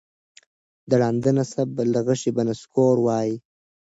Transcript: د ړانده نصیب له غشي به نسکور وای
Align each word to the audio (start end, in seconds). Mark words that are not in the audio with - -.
د 0.89 0.91
ړانده 1.01 1.31
نصیب 1.37 1.69
له 1.93 1.99
غشي 2.07 2.31
به 2.35 2.41
نسکور 2.49 2.95
وای 3.05 3.29